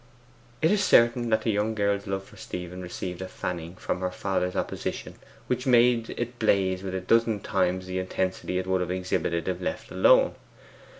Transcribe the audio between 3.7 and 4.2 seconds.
from her